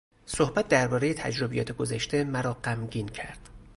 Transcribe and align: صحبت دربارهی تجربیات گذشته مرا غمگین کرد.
صحبت 0.25 0.67
دربارهی 0.67 1.13
تجربیات 1.13 1.71
گذشته 1.71 2.23
مرا 2.23 2.53
غمگین 2.53 3.07
کرد. 3.07 3.49